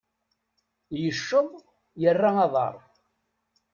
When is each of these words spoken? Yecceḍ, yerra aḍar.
Yecceḍ, 1.01 1.49
yerra 2.01 2.31
aḍar. 2.45 2.75